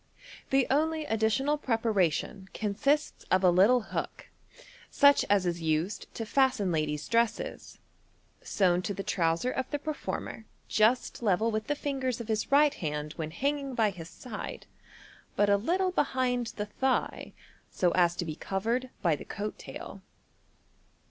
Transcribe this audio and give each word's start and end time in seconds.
The 0.49 0.65
only 0.71 1.05
additional 1.05 1.59
preparation 1.59 2.49
consists 2.55 3.23
of 3.29 3.43
a 3.43 3.51
little 3.51 3.81
hook, 3.93 4.29
such 4.89 5.23
as 5.29 5.45
is 5.45 5.61
used 5.61 6.11
to 6.15 6.25
fasten 6.25 6.71
ladies' 6.71 7.07
dresses, 7.07 7.77
sewn 8.41 8.81
to 8.81 8.95
the 8.95 9.03
trouser 9.03 9.51
of 9.51 9.69
the 9.69 9.77
performer 9.77 10.45
just 10.67 11.21
level 11.21 11.51
with 11.51 11.67
the 11.67 11.75
fingers 11.75 12.19
of 12.19 12.29
his 12.29 12.51
right 12.51 12.73
hand 12.73 13.13
when 13.13 13.29
hanging 13.29 13.75
by 13.75 13.91
his 13.91 14.09
side, 14.09 14.65
but 15.35 15.49
a 15.51 15.55
little 15.57 15.91
behind 15.91 16.47
the 16.57 16.65
thigh, 16.65 17.31
so 17.69 17.91
as 17.91 18.15
to 18.15 18.25
be 18.25 18.35
covered 18.35 18.89
by 19.03 19.15
the 19.15 19.23
coat 19.23 19.55
tail. 19.59 20.01